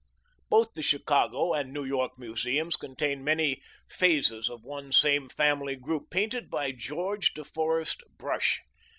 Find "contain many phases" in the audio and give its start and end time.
2.75-4.49